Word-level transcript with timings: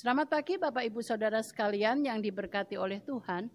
Selamat 0.00 0.32
pagi 0.32 0.56
Bapak 0.56 0.80
Ibu 0.88 1.04
Saudara 1.04 1.44
sekalian 1.44 2.00
yang 2.00 2.24
diberkati 2.24 2.80
oleh 2.80 3.04
Tuhan. 3.04 3.52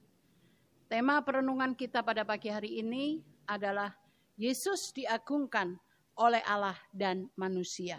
Tema 0.85 1.17
perenungan 1.25 1.73
kita 1.73 2.05
pada 2.05 2.21
pagi 2.21 2.53
hari 2.53 2.85
ini 2.85 3.17
adalah 3.49 3.97
Yesus 4.37 4.93
diagungkan 4.93 5.73
oleh 6.13 6.45
Allah 6.45 6.77
dan 6.93 7.33
manusia. 7.33 7.97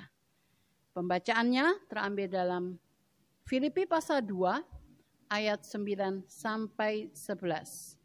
Pembacaannya 0.95 1.90
terambil 1.90 2.30
dalam 2.30 2.64
Filipi 3.50 3.82
pasal 3.82 4.22
2 4.22 4.62
ayat 5.26 5.66
9 5.66 6.30
sampai 6.30 7.10
11. 7.18 7.98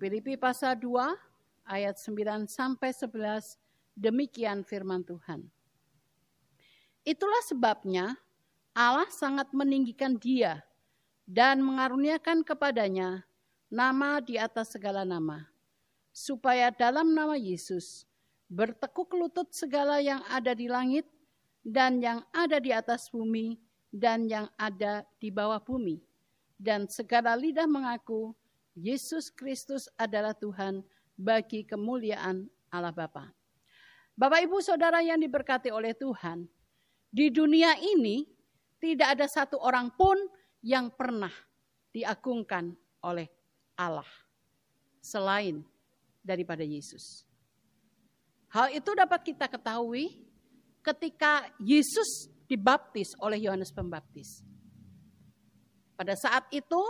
Filipi 0.00 0.40
pasal 0.40 0.80
2 0.80 1.68
ayat 1.68 2.00
9 2.00 2.48
sampai 2.48 2.88
11 2.88 3.60
demikian 3.92 4.64
firman 4.64 5.04
Tuhan. 5.04 5.44
Itulah 7.04 7.44
sebabnya 7.44 8.16
Allah 8.78 9.10
sangat 9.10 9.50
meninggikan 9.50 10.14
dia 10.14 10.62
dan 11.26 11.58
mengaruniakan 11.66 12.46
kepadanya 12.46 13.26
nama 13.66 14.22
di 14.22 14.38
atas 14.38 14.70
segala 14.70 15.02
nama, 15.02 15.50
supaya 16.14 16.70
dalam 16.70 17.10
nama 17.10 17.34
Yesus 17.34 18.06
bertekuk 18.46 19.10
lutut 19.18 19.50
segala 19.50 19.98
yang 19.98 20.22
ada 20.30 20.54
di 20.54 20.70
langit 20.70 21.10
dan 21.66 21.98
yang 21.98 22.22
ada 22.30 22.62
di 22.62 22.70
atas 22.70 23.10
bumi 23.10 23.58
dan 23.90 24.30
yang 24.30 24.46
ada 24.54 25.02
di 25.18 25.34
bawah 25.34 25.58
bumi, 25.58 25.98
dan 26.54 26.86
segala 26.86 27.34
lidah 27.34 27.66
mengaku 27.66 28.30
Yesus 28.78 29.26
Kristus 29.26 29.90
adalah 29.98 30.38
Tuhan 30.38 30.86
bagi 31.18 31.66
kemuliaan 31.66 32.46
Allah 32.70 32.94
Bapa. 32.94 33.34
Bapak 34.14 34.38
Ibu 34.46 34.62
Saudara 34.62 35.02
yang 35.02 35.18
diberkati 35.18 35.74
oleh 35.74 35.98
Tuhan, 35.98 36.46
di 37.10 37.26
dunia 37.26 37.74
ini 37.74 38.37
tidak 38.78 39.18
ada 39.18 39.26
satu 39.26 39.58
orang 39.58 39.90
pun 39.94 40.16
yang 40.62 40.90
pernah 40.90 41.32
diagungkan 41.94 42.74
oleh 43.02 43.26
Allah 43.78 44.06
selain 44.98 45.62
daripada 46.22 46.66
Yesus. 46.66 47.26
Hal 48.48 48.72
itu 48.72 48.90
dapat 48.96 49.22
kita 49.22 49.46
ketahui 49.46 50.24
ketika 50.80 51.46
Yesus 51.60 52.32
dibaptis 52.48 53.12
oleh 53.20 53.44
Yohanes 53.44 53.70
Pembaptis. 53.70 54.40
Pada 55.98 56.16
saat 56.16 56.48
itu 56.54 56.80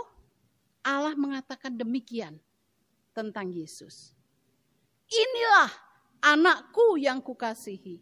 Allah 0.85 1.17
mengatakan 1.17 1.75
demikian 1.75 2.39
tentang 3.11 3.51
Yesus. 3.51 4.15
Inilah 5.09 5.69
anakku 6.23 6.95
yang 6.95 7.19
kukasihi. 7.19 7.99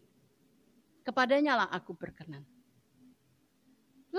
Kepadanya 1.02 1.64
lah 1.64 1.68
aku 1.72 1.96
berkenan. 1.96 2.44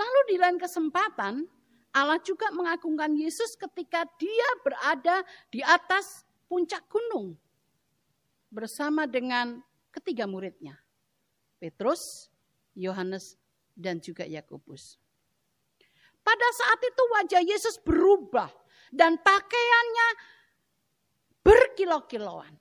Lalu 0.00 0.20
di 0.32 0.36
lain 0.40 0.56
kesempatan, 0.56 1.44
Allah 1.92 2.16
juga 2.24 2.48
mengagungkan 2.56 3.12
Yesus 3.12 3.52
ketika 3.52 4.08
dia 4.16 4.48
berada 4.64 5.20
di 5.52 5.60
atas 5.60 6.24
puncak 6.48 6.88
gunung 6.88 7.36
bersama 8.48 9.04
dengan 9.04 9.60
ketiga 9.92 10.24
muridnya. 10.24 10.80
Petrus, 11.60 12.32
Yohanes, 12.72 13.36
dan 13.76 14.00
juga 14.00 14.24
Yakobus. 14.24 14.96
Pada 16.24 16.48
saat 16.56 16.80
itu 16.80 17.02
wajah 17.20 17.42
Yesus 17.44 17.76
berubah 17.84 18.48
dan 18.88 19.20
pakaiannya 19.20 20.08
berkilau-kilauan. 21.44 22.54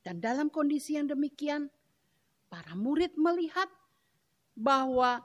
Dan 0.00 0.22
dalam 0.22 0.48
kondisi 0.48 0.94
yang 0.94 1.10
demikian, 1.10 1.66
para 2.46 2.78
murid 2.78 3.18
melihat 3.18 3.66
bahwa 4.54 5.20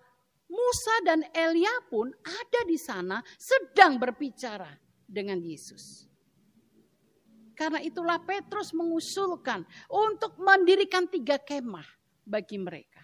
Musa 0.52 0.96
dan 1.08 1.24
Elia 1.32 1.72
pun 1.88 2.12
ada 2.12 2.62
di 2.68 2.76
sana 2.76 3.24
sedang 3.40 3.96
berbicara 3.96 4.68
dengan 5.08 5.40
Yesus. 5.40 6.12
Karena 7.56 7.80
itulah 7.80 8.20
Petrus 8.20 8.76
mengusulkan 8.76 9.64
untuk 9.88 10.36
mendirikan 10.44 11.08
tiga 11.08 11.40
kemah 11.40 11.88
bagi 12.28 12.60
mereka. 12.60 13.00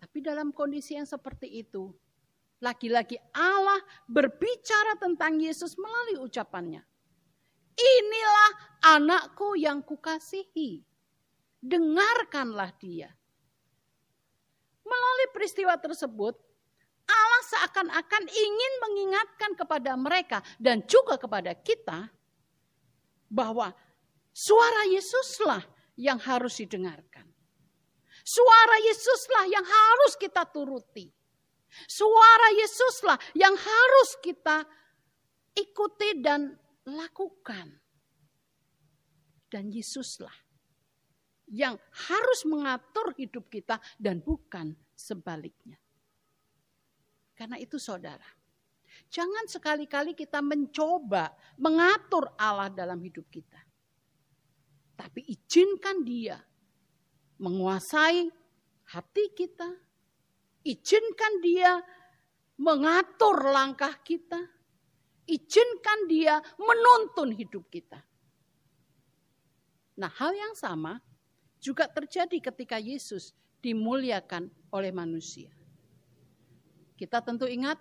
Tapi 0.00 0.24
dalam 0.24 0.56
kondisi 0.56 0.96
yang 0.96 1.08
seperti 1.08 1.60
itu, 1.60 1.92
lagi-lagi 2.64 3.20
Allah 3.36 3.80
berbicara 4.08 4.96
tentang 4.96 5.36
Yesus 5.36 5.76
melalui 5.76 6.22
ucapannya. 6.24 6.80
Inilah 7.76 8.52
anakku 8.96 9.58
yang 9.58 9.84
kukasihi. 9.84 10.80
Dengarkanlah 11.60 12.72
dia. 12.80 13.12
Melalui 14.86 15.28
peristiwa 15.34 15.74
tersebut, 15.74 16.38
Allah 17.06 17.42
seakan-akan 17.50 18.24
ingin 18.30 18.72
mengingatkan 18.82 19.50
kepada 19.58 19.94
mereka 19.98 20.38
dan 20.62 20.82
juga 20.86 21.18
kepada 21.18 21.54
kita 21.54 22.10
bahwa 23.26 23.74
suara 24.30 24.86
Yesuslah 24.90 25.62
yang 25.98 26.18
harus 26.22 26.62
didengarkan. 26.62 27.26
Suara 28.26 28.76
Yesuslah 28.82 29.44
yang 29.50 29.66
harus 29.66 30.18
kita 30.18 30.42
turuti. 30.50 31.06
Suara 31.86 32.48
Yesuslah 32.58 33.18
yang 33.38 33.54
harus 33.54 34.10
kita 34.22 34.66
ikuti 35.54 36.22
dan 36.22 36.58
lakukan. 36.86 37.70
Dan 39.46 39.70
Yesuslah 39.70 40.45
yang 41.50 41.78
harus 42.08 42.40
mengatur 42.46 43.14
hidup 43.14 43.46
kita 43.46 43.78
dan 43.98 44.18
bukan 44.18 44.74
sebaliknya. 44.94 45.78
Karena 47.36 47.60
itu 47.60 47.76
saudara, 47.76 48.26
jangan 49.12 49.46
sekali-kali 49.46 50.16
kita 50.16 50.40
mencoba 50.42 51.30
mengatur 51.60 52.32
Allah 52.40 52.72
dalam 52.72 52.98
hidup 53.04 53.28
kita. 53.28 53.60
Tapi 54.96 55.28
izinkan 55.28 56.00
dia 56.02 56.40
menguasai 57.36 58.26
hati 58.96 59.24
kita. 59.36 59.68
Izinkan 60.66 61.32
dia 61.44 61.78
mengatur 62.58 63.52
langkah 63.52 64.00
kita. 64.00 64.40
Izinkan 65.28 66.08
dia 66.08 66.40
menuntun 66.56 67.36
hidup 67.36 67.68
kita. 67.68 68.00
Nah 70.00 70.10
hal 70.16 70.32
yang 70.32 70.56
sama 70.56 70.96
juga 71.60 71.88
terjadi 71.90 72.38
ketika 72.52 72.76
Yesus 72.78 73.32
dimuliakan 73.60 74.48
oleh 74.70 74.92
manusia. 74.94 75.50
Kita 76.96 77.20
tentu 77.20 77.44
ingat 77.44 77.76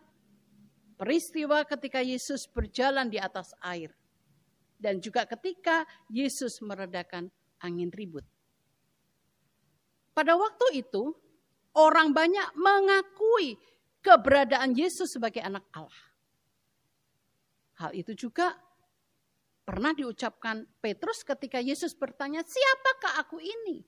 peristiwa 1.00 1.64
ketika 1.64 2.04
Yesus 2.04 2.48
berjalan 2.52 3.08
di 3.08 3.20
atas 3.20 3.52
air 3.64 3.92
dan 4.80 5.00
juga 5.00 5.24
ketika 5.24 5.88
Yesus 6.12 6.60
meredakan 6.64 7.32
angin 7.64 7.92
ribut. 7.92 8.24
Pada 10.16 10.36
waktu 10.40 10.84
itu, 10.84 11.12
orang 11.76 12.16
banyak 12.16 12.56
mengakui 12.56 13.60
keberadaan 14.00 14.72
Yesus 14.72 15.12
sebagai 15.12 15.44
anak 15.44 15.68
Allah. 15.76 16.04
Hal 17.76 17.92
itu 17.92 18.16
juga 18.16 18.56
Pernah 19.66 19.98
diucapkan 19.98 20.62
Petrus 20.78 21.26
ketika 21.26 21.58
Yesus 21.58 21.98
bertanya, 21.98 22.46
siapakah 22.46 23.26
aku 23.26 23.42
ini? 23.42 23.82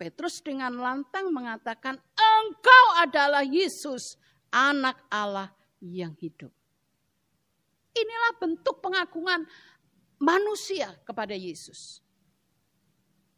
Petrus 0.00 0.40
dengan 0.40 0.72
lantang 0.72 1.28
mengatakan, 1.28 2.00
engkau 2.16 2.84
adalah 2.96 3.44
Yesus, 3.44 4.16
anak 4.48 4.96
Allah 5.12 5.52
yang 5.84 6.16
hidup. 6.16 6.48
Inilah 7.92 8.32
bentuk 8.40 8.80
pengagungan 8.80 9.44
manusia 10.16 10.96
kepada 11.04 11.36
Yesus. 11.36 12.00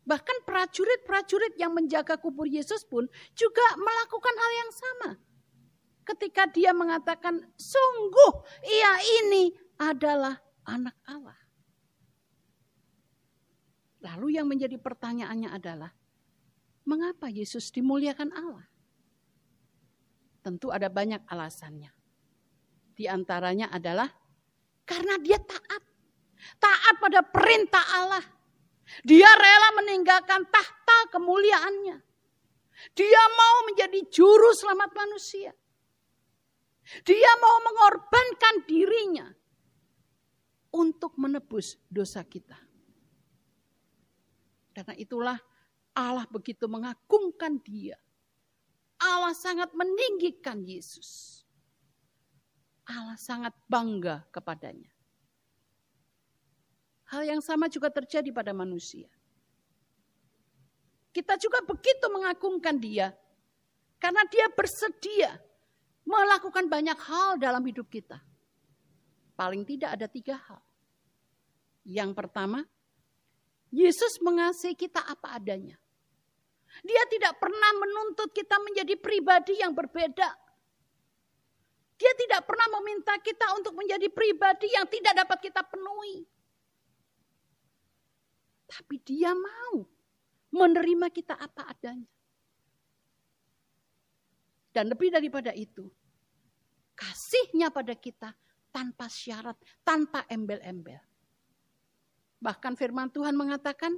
Bahkan 0.06 0.46
prajurit-prajurit 0.46 1.58
yang 1.58 1.74
menjaga 1.74 2.14
kubur 2.22 2.46
Yesus 2.46 2.86
pun 2.86 3.08
juga 3.34 3.66
melakukan 3.74 4.34
hal 4.38 4.52
yang 4.54 4.70
sama. 4.70 5.10
Ketika 6.06 6.46
dia 6.50 6.70
mengatakan, 6.70 7.40
sungguh 7.58 8.32
ia 8.62 8.92
ini 9.22 9.54
adalah 9.80 10.36
anak 10.68 10.96
Allah. 11.08 11.40
Lalu 14.04 14.36
yang 14.36 14.48
menjadi 14.48 14.76
pertanyaannya 14.76 15.48
adalah, 15.48 15.92
mengapa 16.84 17.32
Yesus 17.32 17.72
dimuliakan 17.72 18.32
Allah? 18.36 18.68
Tentu 20.44 20.72
ada 20.72 20.88
banyak 20.92 21.24
alasannya. 21.28 21.92
Di 22.96 23.08
antaranya 23.08 23.72
adalah 23.72 24.08
karena 24.84 25.16
dia 25.20 25.40
taat. 25.40 25.82
Taat 26.56 26.94
pada 26.96 27.20
perintah 27.20 27.84
Allah. 28.00 28.24
Dia 29.04 29.28
rela 29.28 29.84
meninggalkan 29.84 30.48
tahta 30.48 30.98
kemuliaannya. 31.12 31.96
Dia 32.96 33.22
mau 33.36 33.56
menjadi 33.68 34.00
juru 34.08 34.48
selamat 34.56 34.90
manusia. 34.96 35.52
Dia 37.04 37.32
mau 37.36 37.56
mengorbankan 37.60 38.64
dirinya 38.64 39.28
untuk 40.70 41.18
menebus 41.18 41.76
dosa 41.90 42.22
kita. 42.22 42.56
Karena 44.70 44.94
itulah 44.94 45.38
Allah 45.94 46.26
begitu 46.30 46.70
mengagungkan 46.70 47.58
dia. 47.60 47.98
Allah 49.00 49.34
sangat 49.34 49.74
meninggikan 49.74 50.62
Yesus. 50.62 51.42
Allah 52.86 53.18
sangat 53.18 53.54
bangga 53.66 54.26
kepadanya. 54.30 54.90
Hal 57.10 57.26
yang 57.26 57.42
sama 57.42 57.66
juga 57.66 57.90
terjadi 57.90 58.30
pada 58.30 58.54
manusia. 58.54 59.10
Kita 61.10 61.34
juga 61.34 61.58
begitu 61.66 62.06
mengagungkan 62.06 62.78
dia. 62.78 63.10
Karena 63.98 64.22
dia 64.30 64.46
bersedia 64.54 65.34
melakukan 66.06 66.70
banyak 66.70 66.98
hal 67.02 67.36
dalam 67.36 67.66
hidup 67.66 67.90
kita. 67.90 68.22
Paling 69.40 69.64
tidak 69.64 69.96
ada 69.96 70.04
tiga 70.04 70.36
hal. 70.36 70.60
Yang 71.88 72.12
pertama, 72.12 72.60
Yesus 73.72 74.20
mengasihi 74.20 74.76
kita 74.76 75.00
apa 75.00 75.40
adanya. 75.40 75.80
Dia 76.84 77.08
tidak 77.08 77.40
pernah 77.40 77.72
menuntut 77.80 78.36
kita 78.36 78.60
menjadi 78.60 79.00
pribadi 79.00 79.56
yang 79.56 79.72
berbeda. 79.72 80.28
Dia 81.96 82.12
tidak 82.20 82.44
pernah 82.44 82.68
meminta 82.80 83.16
kita 83.16 83.56
untuk 83.56 83.80
menjadi 83.80 84.12
pribadi 84.12 84.68
yang 84.76 84.84
tidak 84.92 85.24
dapat 85.24 85.38
kita 85.40 85.64
penuhi. 85.64 86.20
Tapi 88.68 88.96
dia 89.00 89.32
mau 89.32 89.88
menerima 90.52 91.08
kita 91.08 91.40
apa 91.40 91.64
adanya. 91.64 92.12
Dan 94.68 94.92
lebih 94.92 95.08
daripada 95.08 95.56
itu, 95.56 95.88
kasihnya 96.92 97.72
pada 97.72 97.96
kita 97.96 98.36
tanpa 98.70 99.06
syarat, 99.10 99.58
tanpa 99.84 100.24
embel-embel. 100.30 101.02
Bahkan 102.40 102.72
firman 102.74 103.12
Tuhan 103.12 103.36
mengatakan, 103.36 103.92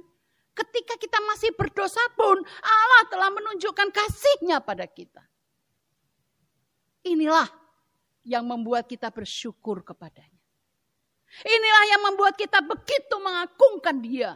ketika 0.51 0.99
kita 0.99 1.17
masih 1.23 1.55
berdosa 1.55 2.01
pun, 2.13 2.43
Allah 2.61 3.03
telah 3.07 3.29
menunjukkan 3.31 3.89
kasihnya 3.93 4.59
pada 4.59 4.83
kita. 4.85 5.23
Inilah 7.07 7.47
yang 8.27 8.43
membuat 8.43 8.87
kita 8.87 9.11
bersyukur 9.11 9.83
kepadanya. 9.83 10.41
Inilah 11.43 11.83
yang 11.89 12.01
membuat 12.11 12.37
kita 12.37 12.61
begitu 12.61 13.15
mengagungkan 13.17 13.97
dia. 14.03 14.31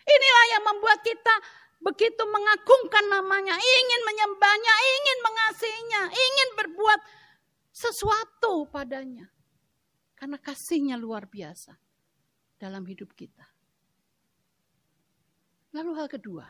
Inilah 0.00 0.44
yang 0.58 0.64
membuat 0.74 1.00
kita 1.00 1.34
begitu 1.80 2.22
mengagungkan 2.28 3.04
namanya, 3.08 3.56
ingin 3.56 4.00
menyembahnya, 4.04 4.74
ingin 5.00 5.18
mengasihinya, 5.24 6.02
ingin 6.12 6.48
berbuat 6.60 7.00
sesuatu 7.70 8.68
padanya. 8.68 9.30
Karena 10.14 10.36
kasihnya 10.36 11.00
luar 11.00 11.24
biasa 11.24 11.72
dalam 12.60 12.84
hidup 12.84 13.16
kita. 13.16 13.48
Lalu 15.72 15.96
hal 15.96 16.12
kedua, 16.12 16.44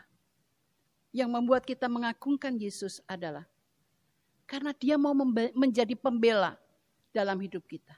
yang 1.15 1.31
membuat 1.31 1.63
kita 1.63 1.87
mengagungkan 1.87 2.59
Yesus 2.59 2.99
adalah 3.07 3.47
karena 4.43 4.75
dia 4.75 4.99
mau 4.99 5.15
menjadi 5.55 5.95
pembela 5.95 6.59
dalam 7.15 7.39
hidup 7.39 7.63
kita. 7.63 7.95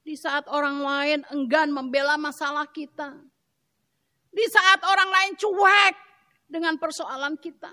Di 0.00 0.16
saat 0.16 0.48
orang 0.48 0.80
lain 0.80 1.20
enggan 1.28 1.68
membela 1.68 2.16
masalah 2.16 2.64
kita, 2.72 3.12
di 4.32 4.44
saat 4.48 4.80
orang 4.80 5.10
lain 5.12 5.32
cuek 5.36 5.96
dengan 6.48 6.80
persoalan 6.80 7.36
kita. 7.36 7.70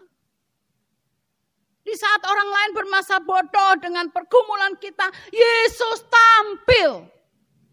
Di 1.90 1.98
saat 1.98 2.22
orang 2.22 2.50
lain 2.54 2.72
bermasa 2.78 3.18
bodoh 3.18 3.74
dengan 3.82 4.06
pergumulan 4.14 4.78
kita, 4.78 5.10
Yesus 5.34 6.06
tampil 6.06 7.02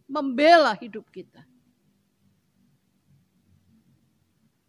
membela 0.08 0.72
hidup 0.80 1.04
kita. 1.12 1.44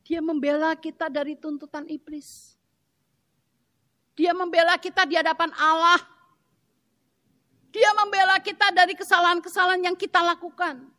Dia 0.03 0.19
membela 0.19 0.75
kita 0.75 1.07
dari 1.07 1.39
tuntutan 1.39 1.87
iblis. 1.87 2.59
Dia 4.19 4.35
membela 4.35 4.75
kita 4.75 5.07
di 5.07 5.15
hadapan 5.15 5.55
Allah. 5.55 6.03
Dia 7.71 7.95
membela 7.95 8.43
kita 8.43 8.67
dari 8.75 8.99
kesalahan-kesalahan 8.99 9.79
yang 9.79 9.95
kita 9.95 10.27
lakukan. 10.27 10.91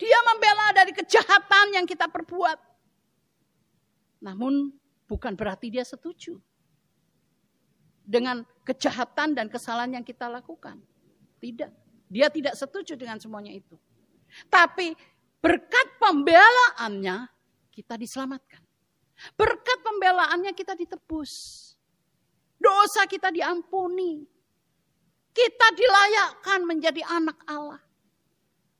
Dia 0.00 0.18
membela 0.32 0.72
dari 0.72 0.96
kejahatan 0.96 1.76
yang 1.76 1.84
kita 1.84 2.08
perbuat. 2.08 2.56
Namun 4.24 4.72
bukan 5.12 5.36
berarti 5.36 5.68
dia 5.68 5.84
setuju 5.84 6.40
dengan 8.00 8.40
kejahatan 8.64 9.36
dan 9.36 9.52
kesalahan 9.52 10.00
yang 10.00 10.04
kita 10.08 10.24
lakukan. 10.24 10.80
Tidak. 11.36 11.68
Dia 12.08 12.32
tidak 12.32 12.56
setuju 12.56 12.96
dengan 12.96 13.20
semuanya 13.20 13.52
itu. 13.52 13.76
Tapi 14.48 14.96
berkat 15.44 16.00
pembelaannya 16.00 17.28
kita 17.68 18.00
diselamatkan. 18.00 18.64
Berkat 19.36 19.78
pembelaannya 19.84 20.56
kita 20.56 20.72
ditebus. 20.72 21.32
Dosa 22.56 23.04
kita 23.04 23.28
diampuni. 23.28 24.24
Kita 25.32 25.66
dilayakkan 25.76 26.60
menjadi 26.64 27.04
anak 27.04 27.36
Allah. 27.44 27.84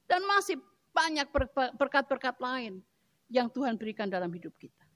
Dan 0.09 0.25
masih 0.25 0.57
banyak 0.93 1.29
berkat-berkat 1.77 2.37
lain 2.41 2.85
yang 3.33 3.49
Tuhan 3.49 3.77
berikan 3.81 4.09
dalam 4.13 4.29
hidup 4.29 4.53
kita. 4.61 4.92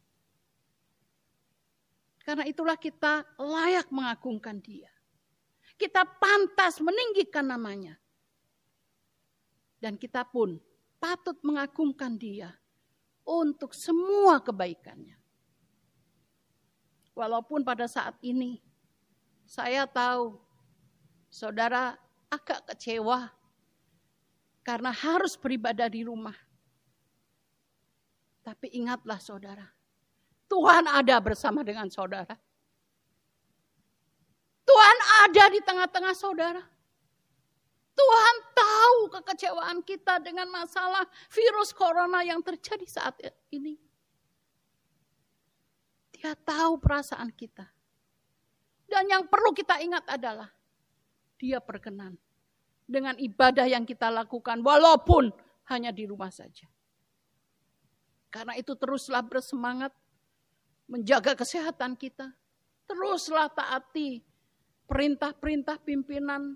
Karena 2.27 2.43
itulah 2.43 2.75
kita 2.75 3.23
layak 3.39 3.87
mengagungkan 3.95 4.59
dia. 4.59 4.91
Kita 5.79 6.03
pantas 6.03 6.83
meninggikan 6.83 7.47
namanya. 7.47 7.95
Dan 9.79 9.95
kita 9.95 10.27
pun 10.27 10.59
patut 10.99 11.39
mengagungkan 11.47 12.19
dia 12.19 12.51
untuk 13.23 13.71
semua 13.79 14.43
kebaikannya. 14.43 15.15
Walaupun 17.15 17.63
pada 17.63 17.87
saat 17.87 18.19
ini 18.27 18.59
saya 19.47 19.87
tahu 19.87 20.35
saudara 21.31 21.95
agak 22.27 22.75
kecewa 22.75 23.31
karena 24.67 24.91
harus 24.91 25.39
beribadah 25.39 25.87
di 25.87 26.03
rumah. 26.03 26.35
Tapi 28.43 28.75
ingatlah 28.75 29.23
saudara, 29.23 29.67
Tuhan 30.47 30.85
ada 30.87 31.17
bersama 31.19 31.67
dengan 31.67 31.91
saudara. 31.91 32.35
Tuhan 34.67 34.97
ada 35.27 35.45
di 35.51 35.61
tengah-tengah 35.63 36.15
saudara. 36.15 36.63
Tuhan 37.97 38.37
tahu 38.53 38.99
kekecewaan 39.09 39.81
kita 39.81 40.21
dengan 40.21 40.53
masalah 40.53 41.07
virus 41.33 41.73
corona 41.73 42.21
yang 42.21 42.45
terjadi 42.45 42.85
saat 42.85 43.17
ini. 43.49 43.81
Dia 46.13 46.37
tahu 46.37 46.77
perasaan 46.77 47.33
kita. 47.33 47.65
Dan 48.87 49.11
yang 49.11 49.27
perlu 49.27 49.51
kita 49.51 49.83
ingat 49.83 50.07
adalah 50.07 50.47
dia 51.41 51.59
berkenan 51.59 52.15
dengan 52.87 53.19
ibadah 53.19 53.67
yang 53.67 53.83
kita 53.83 54.09
lakukan, 54.15 54.63
walaupun 54.63 55.35
hanya 55.67 55.91
di 55.91 56.07
rumah 56.07 56.31
saja. 56.31 56.71
Karena 58.31 58.55
itu 58.55 58.79
teruslah 58.79 59.27
bersemangat 59.27 59.91
menjaga 60.87 61.35
kesehatan 61.35 61.99
kita. 61.99 62.31
Teruslah 62.87 63.51
taati 63.51 64.23
perintah-perintah 64.87 65.83
pimpinan 65.83 66.55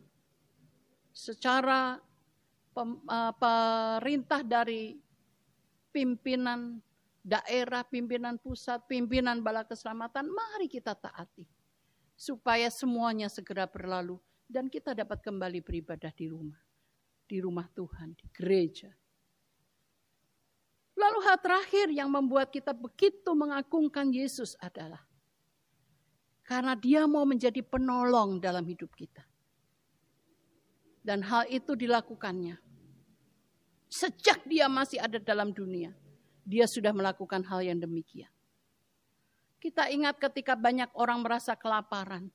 secara 1.10 1.98
eh, 2.78 3.34
perintah 3.34 4.40
dari 4.46 4.94
pimpinan 5.90 6.78
daerah, 7.20 7.84
pimpinan 7.84 8.38
pusat, 8.38 8.86
pimpinan 8.86 9.42
bala 9.42 9.66
keselamatan. 9.66 10.30
Mari 10.30 10.70
kita 10.70 10.94
taati 10.94 11.44
supaya 12.14 12.70
semuanya 12.70 13.26
segera 13.26 13.66
berlalu 13.66 14.16
dan 14.46 14.70
kita 14.70 14.94
dapat 14.94 15.20
kembali 15.22 15.60
beribadah 15.62 16.12
di 16.14 16.26
rumah. 16.30 16.60
Di 17.30 17.38
rumah 17.38 17.70
Tuhan, 17.70 18.18
di 18.18 18.26
gereja. 18.34 18.90
Lalu 21.00 21.18
hal 21.24 21.36
terakhir 21.40 21.86
yang 21.88 22.12
membuat 22.12 22.52
kita 22.52 22.76
begitu 22.76 23.32
mengagungkan 23.32 24.12
Yesus 24.12 24.52
adalah 24.60 25.00
karena 26.44 26.74
dia 26.74 27.06
mau 27.06 27.22
menjadi 27.22 27.62
penolong 27.62 28.42
dalam 28.42 28.66
hidup 28.66 28.90
kita. 28.92 29.22
Dan 31.00 31.22
hal 31.24 31.48
itu 31.48 31.78
dilakukannya. 31.78 32.58
Sejak 33.86 34.44
dia 34.44 34.68
masih 34.68 35.00
ada 35.00 35.16
dalam 35.22 35.54
dunia, 35.54 35.94
dia 36.44 36.66
sudah 36.66 36.90
melakukan 36.90 37.46
hal 37.46 37.62
yang 37.62 37.78
demikian. 37.78 38.28
Kita 39.62 39.88
ingat 39.88 40.18
ketika 40.18 40.58
banyak 40.58 40.90
orang 40.98 41.22
merasa 41.22 41.54
kelaparan. 41.54 42.28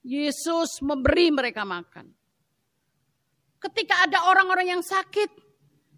Yesus 0.00 0.80
memberi 0.80 1.28
mereka 1.28 1.64
makan. 1.64 2.08
Ketika 3.60 4.04
ada 4.04 4.28
orang-orang 4.32 4.76
yang 4.76 4.82
sakit, 4.84 5.43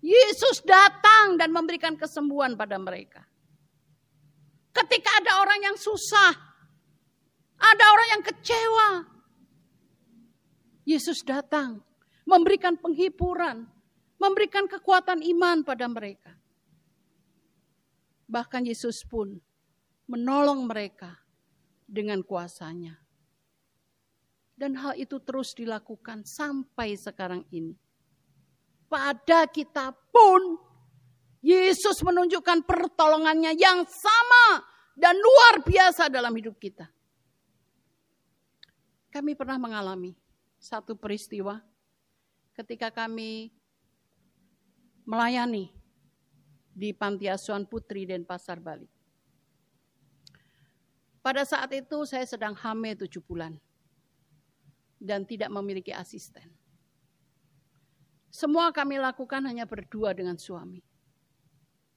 Yesus 0.07 0.63
datang 0.63 1.35
dan 1.35 1.51
memberikan 1.51 1.99
kesembuhan 1.99 2.55
pada 2.55 2.79
mereka. 2.79 3.27
Ketika 4.71 5.11
ada 5.19 5.43
orang 5.43 5.67
yang 5.67 5.75
susah, 5.75 6.31
ada 7.59 7.85
orang 7.91 8.09
yang 8.15 8.23
kecewa, 8.23 8.89
Yesus 10.87 11.27
datang 11.27 11.83
memberikan 12.23 12.79
penghiburan, 12.79 13.67
memberikan 14.23 14.71
kekuatan 14.71 15.27
iman 15.27 15.67
pada 15.67 15.91
mereka. 15.91 16.39
Bahkan 18.31 18.63
Yesus 18.71 19.03
pun 19.03 19.43
menolong 20.07 20.71
mereka 20.71 21.19
dengan 21.83 22.23
kuasanya. 22.23 23.03
Dan 24.55 24.79
hal 24.79 24.95
itu 24.95 25.19
terus 25.19 25.51
dilakukan 25.53 26.23
sampai 26.23 26.95
sekarang 26.95 27.43
ini. 27.51 27.75
Pada 28.87 29.51
kita 29.51 29.91
pun 30.15 30.59
Yesus 31.43 32.03
menunjukkan 32.03 32.67
pertolongannya 32.67 33.55
yang 33.55 33.87
sama 33.87 34.63
dan 34.95 35.15
luar 35.15 35.63
biasa 35.63 36.11
dalam 36.11 36.35
hidup 36.35 36.57
kita. 36.59 36.89
Kami 39.11 39.39
pernah 39.39 39.57
mengalami 39.61 40.17
satu 40.57 40.99
peristiwa 40.99 41.61
ketika 42.57 42.91
kami 42.91 43.53
melayani 45.07 45.71
di 46.77 46.93
Panti 46.93 47.31
Asuhan 47.31 47.65
Putri 47.65 48.05
dan 48.05 48.27
Pasar 48.27 48.61
Bali. 48.61 48.89
Pada 51.25 51.43
saat 51.43 51.73
itu 51.73 52.05
saya 52.05 52.23
sedang 52.29 52.55
hamil 52.55 52.95
tujuh 53.07 53.25
bulan 53.25 53.57
dan 55.01 55.25
tidak 55.25 55.51
memiliki 55.51 55.91
asisten. 55.91 56.66
Semua 58.37 58.69
kami 58.69 59.01
lakukan 59.01 59.41
hanya 59.49 59.65
berdua 59.65 60.13
dengan 60.13 60.37
suami. 60.37 60.85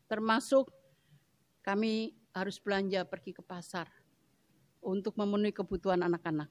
Termasuk 0.07 0.71
kami 1.59 2.15
harus 2.31 2.55
belanja 2.63 3.03
pergi 3.03 3.35
ke 3.35 3.43
pasar 3.43 3.91
untuk 4.79 5.19
memenuhi 5.19 5.51
kebutuhan 5.51 5.99
anak-anak. 5.99 6.47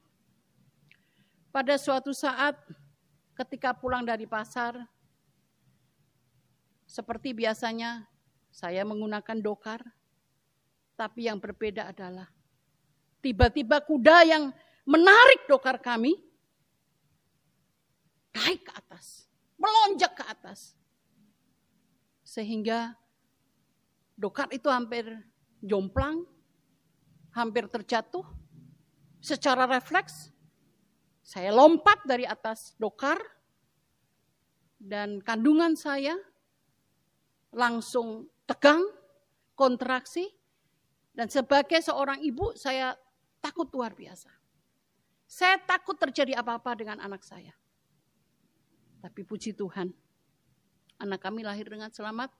Pada 1.49 1.73
suatu 1.81 2.13
saat 2.13 2.53
ketika 3.33 3.73
pulang 3.73 4.05
dari 4.05 4.29
pasar, 4.29 4.77
seperti 6.85 7.33
biasanya 7.33 8.05
saya 8.53 8.85
menggunakan 8.85 9.41
dokar, 9.41 9.81
tapi 10.93 11.25
yang 11.25 11.41
berbeda 11.41 11.89
adalah 11.89 12.29
tiba-tiba 13.25 13.81
kuda 13.81 14.21
yang 14.21 14.53
menarik 14.85 15.49
dokar 15.49 15.81
kami 15.81 16.13
naik 18.37 18.69
ke 18.69 18.73
atas, 18.77 19.28
melonjak 19.59 20.15
ke 20.15 20.23
atas. 20.25 20.73
Sehingga 22.23 22.95
dokar 24.15 24.47
itu 24.55 24.71
hampir 24.71 25.05
jomplang, 25.61 26.23
hampir 27.35 27.67
terjatuh. 27.67 28.23
Secara 29.19 29.67
refleks, 29.67 30.31
saya 31.19 31.51
lompat 31.51 32.07
dari 32.07 32.23
atas 32.23 32.71
dokar, 32.79 33.19
dan 34.79 35.19
kandungan 35.19 35.75
saya 35.75 36.15
langsung 37.51 38.31
tegang, 38.47 38.79
kontraksi, 39.59 40.31
dan 41.11 41.27
sebagai 41.27 41.83
seorang 41.83 42.23
ibu 42.23 42.55
saya 42.55 42.95
takut 43.43 43.67
luar 43.75 43.91
biasa. 43.91 44.31
Saya 45.27 45.59
takut 45.61 45.99
terjadi 45.99 46.39
apa-apa 46.39 46.79
dengan 46.79 47.03
anak 47.03 47.21
saya. 47.27 47.51
Tapi 48.99 49.23
puji 49.23 49.55
Tuhan, 49.55 49.95
anak 50.99 51.19
kami 51.23 51.43
lahir 51.43 51.67
dengan 51.71 51.87
selamat 51.87 52.35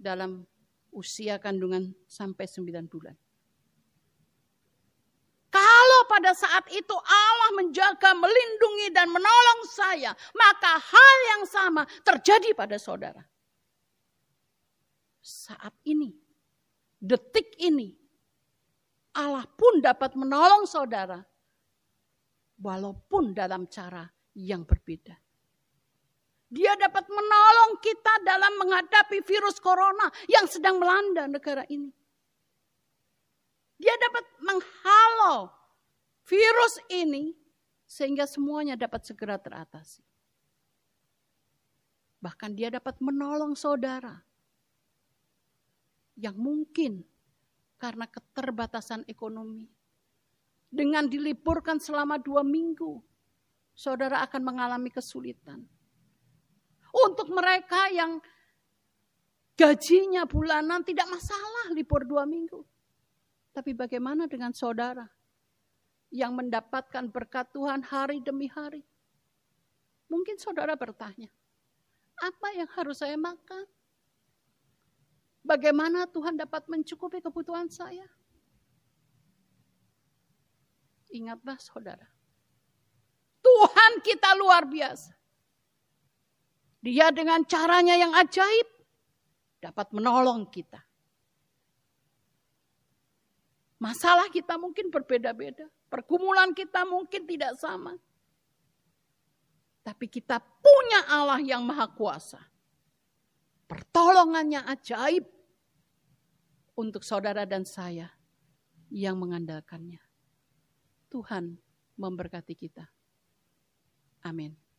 dalam 0.00 0.48
usia 0.88 1.36
kandungan 1.36 1.92
sampai 2.08 2.48
9 2.48 2.88
bulan. 2.88 3.12
Kalau 5.50 6.00
pada 6.06 6.30
saat 6.32 6.64
itu 6.70 6.94
Allah 6.94 7.50
menjaga, 7.58 8.14
melindungi 8.14 8.88
dan 8.94 9.10
menolong 9.10 9.60
saya, 9.68 10.14
maka 10.32 10.72
hal 10.78 11.16
yang 11.36 11.42
sama 11.44 11.82
terjadi 12.06 12.54
pada 12.54 12.78
saudara. 12.78 13.20
Saat 15.20 15.74
ini, 15.84 16.14
detik 16.96 17.58
ini, 17.60 17.92
Allah 19.12 19.44
pun 19.44 19.82
dapat 19.82 20.14
menolong 20.14 20.64
saudara, 20.70 21.20
walaupun 22.56 23.34
dalam 23.34 23.66
cara 23.66 24.06
yang 24.38 24.62
berbeda. 24.62 25.18
Dia 26.50 26.74
dapat 26.74 27.06
menolong 27.06 27.78
kita 27.78 28.26
dalam 28.26 28.58
menghadapi 28.58 29.22
virus 29.22 29.62
corona 29.62 30.10
yang 30.26 30.50
sedang 30.50 30.82
melanda 30.82 31.30
negara 31.30 31.62
ini. 31.70 31.94
Dia 33.78 33.94
dapat 33.94 34.24
menghalau 34.42 35.46
virus 36.26 36.74
ini 36.90 37.38
sehingga 37.86 38.26
semuanya 38.26 38.74
dapat 38.74 39.06
segera 39.06 39.38
teratasi. 39.38 40.02
Bahkan 42.18 42.50
dia 42.58 42.68
dapat 42.68 42.98
menolong 42.98 43.54
saudara 43.54 44.18
yang 46.18 46.34
mungkin 46.34 47.06
karena 47.78 48.10
keterbatasan 48.10 49.06
ekonomi. 49.06 49.70
Dengan 50.66 51.06
diliburkan 51.06 51.78
selama 51.78 52.18
dua 52.18 52.42
minggu, 52.42 52.98
saudara 53.72 54.22
akan 54.26 54.42
mengalami 54.44 54.90
kesulitan 54.92 55.66
untuk 56.90 57.30
mereka 57.30 57.90
yang 57.94 58.18
gajinya 59.60 60.24
bulanan 60.24 60.80
tidak 60.80 61.06
masalah 61.12 61.70
libur 61.76 62.02
dua 62.08 62.24
minggu. 62.24 62.64
Tapi 63.52 63.76
bagaimana 63.76 64.24
dengan 64.24 64.54
saudara 64.56 65.04
yang 66.08 66.32
mendapatkan 66.32 67.06
berkat 67.12 67.52
Tuhan 67.52 67.84
hari 67.84 68.24
demi 68.24 68.48
hari? 68.48 68.82
Mungkin 70.10 70.40
saudara 70.40 70.74
bertanya, 70.74 71.30
apa 72.18 72.48
yang 72.56 72.66
harus 72.74 72.98
saya 72.98 73.14
makan? 73.14 73.68
Bagaimana 75.44 76.08
Tuhan 76.10 76.34
dapat 76.40 76.66
mencukupi 76.66 77.22
kebutuhan 77.22 77.70
saya? 77.70 78.06
Ingatlah 81.10 81.58
saudara, 81.58 82.06
Tuhan 83.44 83.92
kita 84.00 84.34
luar 84.38 84.64
biasa. 84.64 85.19
Dia 86.80 87.12
dengan 87.12 87.44
caranya 87.44 87.92
yang 87.96 88.16
ajaib 88.16 88.68
dapat 89.60 89.92
menolong 89.92 90.48
kita. 90.48 90.80
Masalah 93.80 94.28
kita 94.32 94.56
mungkin 94.56 94.92
berbeda-beda. 94.92 95.68
Pergumulan 95.88 96.52
kita 96.52 96.84
mungkin 96.84 97.24
tidak 97.24 97.56
sama. 97.56 97.96
Tapi 99.80 100.06
kita 100.08 100.40
punya 100.40 101.08
Allah 101.08 101.40
yang 101.40 101.64
maha 101.64 101.88
kuasa. 101.88 102.40
Pertolongannya 103.64 104.64
ajaib 104.68 105.24
untuk 106.76 107.04
saudara 107.04 107.48
dan 107.48 107.64
saya 107.64 108.12
yang 108.92 109.16
mengandalkannya. 109.16 110.00
Tuhan 111.08 111.56
memberkati 111.96 112.54
kita. 112.56 112.84
Amin. 114.24 114.69